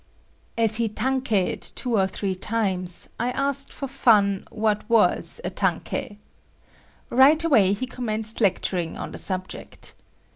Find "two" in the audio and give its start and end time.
1.75-1.95